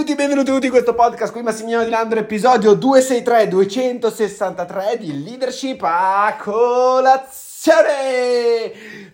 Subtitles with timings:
[0.00, 5.82] Benvenuti, benvenuti tutti in questo podcast qui Massimiliano Di Landro, episodio 263, 263 di Leadership
[5.82, 7.82] a colazione!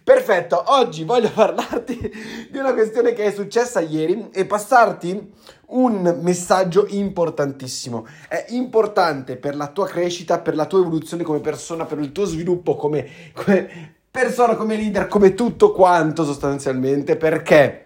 [0.04, 5.32] Perfetto, oggi voglio parlarti di una questione che è successa ieri e passarti
[5.70, 8.06] un messaggio importantissimo.
[8.28, 12.26] È importante per la tua crescita, per la tua evoluzione come persona, per il tuo
[12.26, 17.82] sviluppo come, come persona, come leader, come tutto quanto sostanzialmente, perché?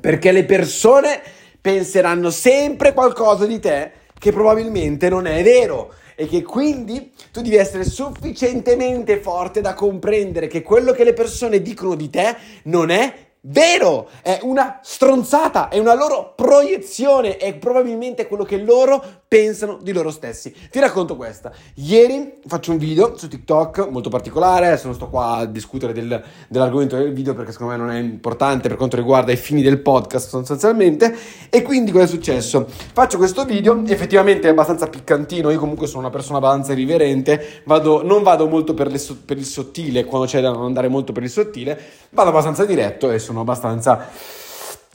[0.00, 6.42] Perché le persone penseranno sempre qualcosa di te che probabilmente non è vero e che
[6.42, 12.10] quindi tu devi essere sufficientemente forte da comprendere che quello che le persone dicono di
[12.10, 18.58] te non è vero, è una stronzata, è una loro proiezione, è probabilmente quello che
[18.58, 20.54] loro pensano di loro stessi.
[20.70, 21.50] Ti racconto questa.
[21.76, 26.22] Ieri faccio un video su TikTok molto particolare, adesso non sto qua a discutere del,
[26.48, 29.78] dell'argomento del video perché secondo me non è importante per quanto riguarda i fini del
[29.80, 31.16] podcast sostanzialmente.
[31.48, 32.66] E quindi cosa è successo?
[32.92, 38.04] Faccio questo video, effettivamente è abbastanza piccantino, io comunque sono una persona abbastanza irriverente, vado,
[38.04, 41.22] non vado molto per, le, per il sottile quando c'è da non andare molto per
[41.22, 44.10] il sottile, vado abbastanza diretto e sono abbastanza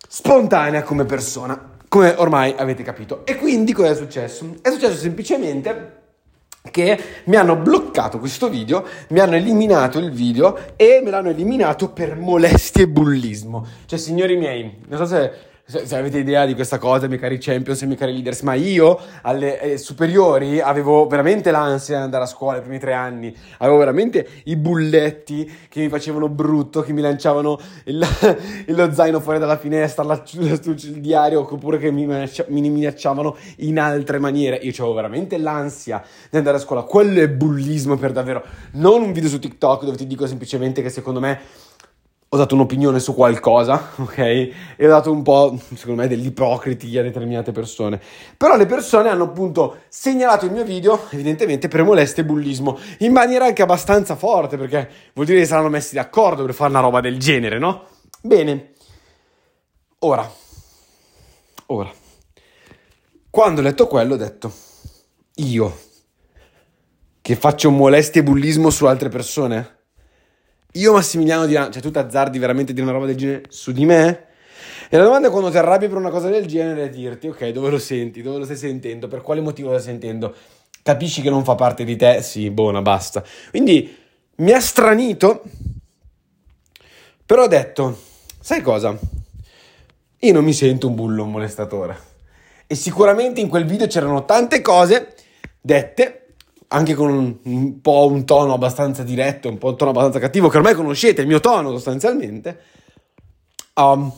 [0.07, 3.25] spontanea come persona, come ormai avete capito.
[3.25, 4.55] E quindi cosa è successo?
[4.61, 5.95] È successo semplicemente
[6.69, 11.89] che mi hanno bloccato questo video, mi hanno eliminato il video e me l'hanno eliminato
[11.89, 13.65] per molestie e bullismo.
[13.85, 15.31] Cioè, signori miei, non so se
[15.69, 18.53] se, se, avete idea di questa cosa, miei cari champions e miei cari leaders, ma
[18.53, 23.35] io alle eh, superiori avevo veramente l'ansia di andare a scuola i primi tre anni,
[23.57, 27.99] avevo veramente i bulletti che mi facevano brutto, che mi lanciavano il,
[28.67, 34.19] lo zaino fuori dalla finestra, la, il diario, oppure che mi, mi minacciavano in altre
[34.19, 34.55] maniere.
[34.61, 38.41] Io avevo veramente l'ansia di andare a scuola, quello è bullismo per davvero,
[38.73, 41.65] non un video su TikTok dove ti dico semplicemente che secondo me
[42.29, 44.17] ho dato un'opinione su qualcosa, ok?
[44.17, 48.01] E ho dato un po', secondo me, degli ipocriti a determinate persone.
[48.35, 53.13] Però le persone hanno appunto segnalato il mio video, evidentemente, per molestia e bullismo, in
[53.13, 56.99] maniera anche abbastanza forte, perché vuol dire che saranno messi d'accordo per fare una roba
[56.99, 57.85] del genere, no?
[58.21, 58.73] Bene.
[59.99, 60.29] Ora.
[61.67, 61.91] Ora.
[63.29, 64.51] Quando ho letto quello ho detto,
[65.35, 65.77] io,
[67.21, 69.75] che faccio molestia e bullismo su altre persone
[70.73, 73.85] io Massimiliano dirà, cioè tu ti azzardi veramente di una roba del genere su di
[73.85, 74.25] me?
[74.89, 77.47] E la domanda è quando ti arrabbi per una cosa del genere è dirti, ok,
[77.49, 80.33] dove lo senti, dove lo stai sentendo, per quale motivo lo stai sentendo?
[80.81, 82.21] Capisci che non fa parte di te?
[82.21, 83.23] Sì, buona, basta.
[83.49, 83.93] Quindi
[84.35, 85.43] mi ha stranito,
[87.25, 87.99] però ho detto,
[88.39, 88.97] sai cosa?
[90.19, 91.97] Io non mi sento un bullo, un molestatore.
[92.67, 95.15] E sicuramente in quel video c'erano tante cose
[95.59, 96.26] dette
[96.69, 100.49] anche con un, un, po' un tono abbastanza diretto, un po' un tono abbastanza cattivo,
[100.49, 102.59] che ormai conoscete, il mio tono sostanzialmente.
[103.75, 104.11] Um,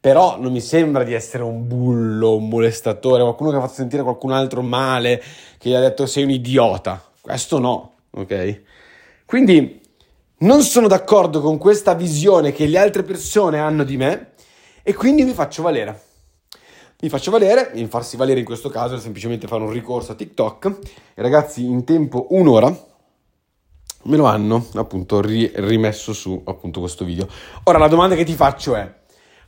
[0.00, 4.02] però non mi sembra di essere un bullo, un molestatore, qualcuno che ha fatto sentire
[4.02, 5.22] qualcun altro male,
[5.58, 7.02] che gli ha detto sei un idiota.
[7.20, 8.62] Questo no, ok?
[9.24, 9.80] Quindi
[10.38, 14.32] non sono d'accordo con questa visione che le altre persone hanno di me
[14.82, 16.07] e quindi mi faccio valere
[17.00, 20.14] mi faccio valere, in farsi valere in questo caso è semplicemente fare un ricorso a
[20.16, 20.78] TikTok
[21.14, 22.86] e ragazzi in tempo un'ora
[24.02, 27.28] me lo hanno appunto ri- rimesso su appunto questo video.
[27.64, 28.92] Ora la domanda che ti faccio è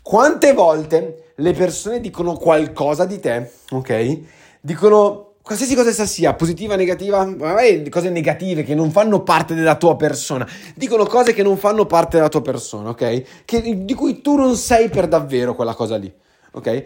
[0.00, 4.20] quante volte le persone dicono qualcosa di te, ok?
[4.60, 9.74] Dicono qualsiasi cosa essa sia, positiva, negativa, magari cose negative che non fanno parte della
[9.74, 10.46] tua persona,
[10.76, 13.44] dicono cose che non fanno parte della tua persona, ok?
[13.44, 16.12] Che, di cui tu non sei per davvero quella cosa lì,
[16.52, 16.84] ok?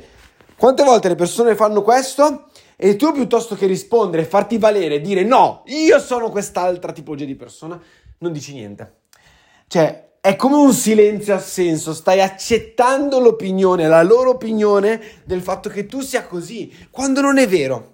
[0.57, 5.63] Quante volte le persone fanno questo e tu piuttosto che rispondere, farti valere, dire no,
[5.67, 7.81] io sono quest'altra tipologia di persona,
[8.19, 9.01] non dici niente.
[9.67, 15.69] Cioè, è come un silenzio a senso, stai accettando l'opinione, la loro opinione del fatto
[15.69, 17.93] che tu sia così, quando non è vero.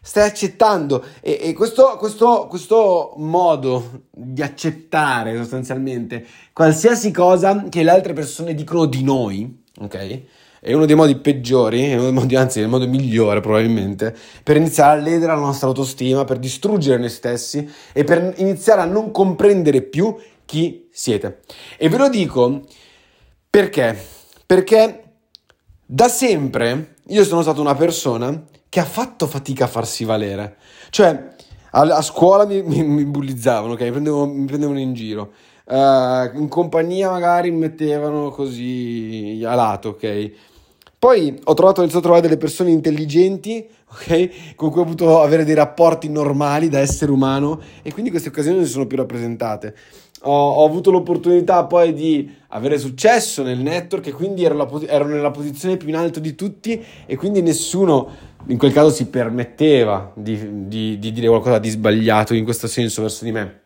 [0.00, 7.90] Stai accettando e, e questo, questo, questo modo di accettare sostanzialmente qualsiasi cosa che le
[7.90, 10.22] altre persone dicono di noi, ok?
[10.60, 15.02] È uno dei modi peggiori, modi, anzi è il modo migliore probabilmente, per iniziare a
[15.02, 20.16] ledere la nostra autostima, per distruggere noi stessi e per iniziare a non comprendere più
[20.44, 21.40] chi siete.
[21.76, 22.62] E ve lo dico
[23.50, 23.96] perché?
[24.44, 25.02] Perché
[25.84, 30.56] da sempre io sono stata una persona che ha fatto fatica a farsi valere.
[30.90, 31.36] Cioè,
[31.70, 33.80] a, a scuola mi, mi, mi bullizzavano, ok?
[33.80, 35.32] Mi prendevano, mi prendevano in giro.
[35.64, 40.32] Uh, in compagnia magari mi mettevano così a lato, ok?
[40.98, 44.54] Poi ho trovato, ho iniziato a trovare delle persone intelligenti, ok?
[44.56, 48.56] Con cui ho potuto avere dei rapporti normali da essere umano e quindi queste occasioni
[48.56, 49.76] non si sono più rappresentate.
[50.22, 55.06] ho, ho, avuto l'opportunità poi di avere successo nel network e quindi ero, la, ero,
[55.06, 58.10] nella posizione più in alto di tutti e quindi nessuno
[58.46, 63.02] in quel caso si permetteva di, di, di dire qualcosa di sbagliato in questo senso
[63.02, 63.60] verso di me.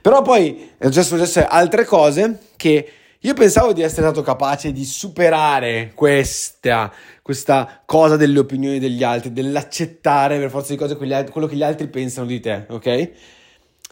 [0.00, 2.88] Però poi successo, successe altre cose che
[3.22, 6.90] io pensavo di essere stato capace di superare questa,
[7.20, 11.88] questa cosa delle opinioni degli altri, dell'accettare per forza di cose quello che gli altri
[11.88, 13.10] pensano di te, ok?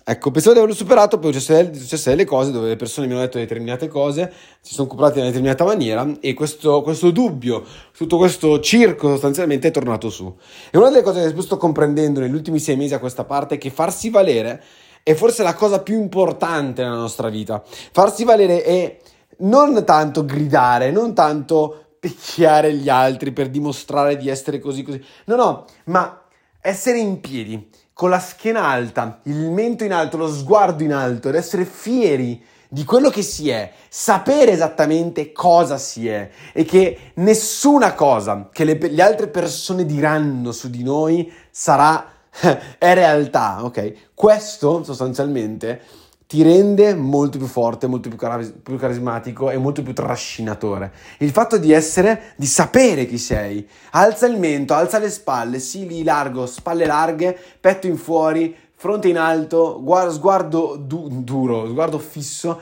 [0.02, 3.20] Ecco, pensavo di averlo superato, poi sono successe delle cose dove le persone mi hanno
[3.20, 4.32] detto determinate cose,
[4.62, 7.62] si sono comportate in una determinata maniera e questo, questo, dubbio,
[7.94, 10.34] tutto questo circo sostanzialmente è tornato su.
[10.70, 13.58] E una delle cose che sto comprendendo negli ultimi sei mesi a questa parte è
[13.58, 14.64] che farsi valere
[15.02, 17.62] è forse la cosa più importante nella nostra vita.
[17.92, 18.98] Farsi valere è
[19.38, 25.02] non tanto gridare, non tanto picchiare gli altri per dimostrare di essere così così.
[25.26, 26.22] No, no, ma
[26.60, 31.28] essere in piedi, con la schiena alta, il mento in alto, lo sguardo in alto
[31.28, 37.12] ed essere fieri di quello che si è, sapere esattamente cosa si è e che
[37.14, 42.12] nessuna cosa che le, le altre persone diranno su di noi sarà
[42.78, 44.12] è realtà, ok?
[44.14, 45.80] Questo sostanzialmente
[46.28, 50.92] ti rende molto più forte, molto più, caris- più, carismatico e molto più trascinatore.
[51.20, 53.66] Il fatto di essere, di sapere chi sei.
[53.92, 59.08] Alza il mento, alza le spalle, sì, lì largo, spalle larghe, petto in fuori, fronte
[59.08, 62.60] in alto, guardo, sguardo du- duro, sguardo fisso.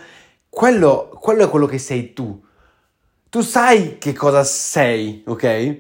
[0.48, 2.40] Quello, quello è quello che sei tu.
[3.28, 5.76] Tu sai che cosa sei, ok?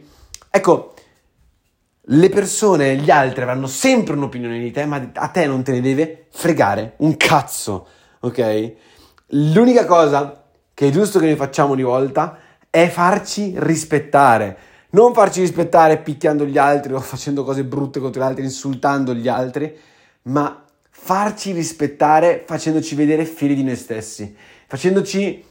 [0.50, 0.94] Ecco,
[2.08, 5.80] le persone, gli altri avranno sempre un'opinione di te, ma a te non te ne
[5.80, 7.86] deve fregare un cazzo,
[8.20, 8.72] ok?
[9.30, 12.38] L'unica cosa che è giusto che noi facciamo ogni volta
[12.70, 14.56] è farci rispettare.
[14.90, 19.26] Non farci rispettare picchiando gli altri o facendo cose brutte contro gli altri, insultando gli
[19.26, 19.74] altri,
[20.22, 24.34] ma farci rispettare facendoci vedere figli di noi stessi,
[24.66, 25.44] facendoci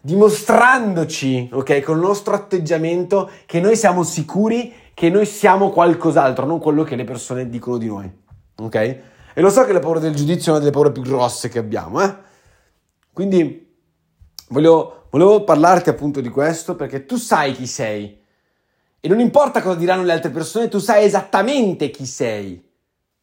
[0.00, 6.58] dimostrandoci, ok, con il nostro atteggiamento che noi siamo sicuri che noi siamo qualcos'altro, non
[6.58, 8.10] quello che le persone dicono di noi.
[8.60, 8.74] Ok?
[8.74, 11.58] E lo so che la paura del giudizio è una delle paure più grosse che
[11.58, 12.16] abbiamo, eh?
[13.12, 13.76] Quindi
[14.48, 18.18] volevo, volevo parlarti appunto di questo perché tu sai chi sei.
[18.98, 22.66] E non importa cosa diranno le altre persone, tu sai esattamente chi sei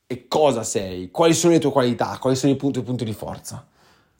[0.06, 3.14] e cosa sei, quali sono le tue qualità, quali sono i punti, i punti di
[3.14, 3.68] forza.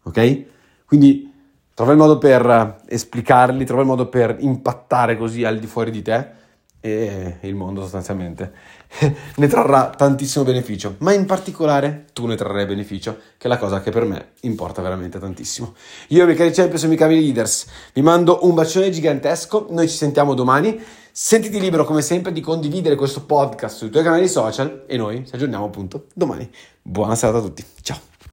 [0.02, 0.46] Ok?
[0.88, 1.32] Quindi
[1.76, 6.02] trova il modo per esplicarli, trova il modo per impattare così al di fuori di
[6.02, 6.42] te
[6.86, 8.52] e il mondo sostanzialmente
[9.38, 13.80] ne trarrà tantissimo beneficio, ma in particolare tu ne trarrai beneficio, che è la cosa
[13.80, 15.76] che per me importa veramente tantissimo.
[16.10, 19.96] Io, miei cari champion e miei cari leaders, vi mando un bacione gigantesco, noi ci
[19.96, 20.78] sentiamo domani,
[21.10, 25.36] sentiti libero come sempre di condividere questo podcast sui tuoi canali social e noi ci
[25.36, 26.50] aggiorniamo appunto domani.
[26.82, 28.13] Buona serata a tutti, ciao!